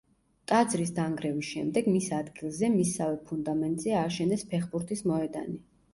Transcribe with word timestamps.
ტაძრის 0.51 0.93
დანგრევის 0.99 1.49
შემდეგ 1.57 1.89
მის 1.97 2.07
ადგილზე, 2.19 2.71
მისსავე 2.77 3.19
ფუნდამენტზე 3.29 3.95
ააშენეს 4.03 4.47
ფეხბურთის 4.55 5.05
მოედანი. 5.13 5.55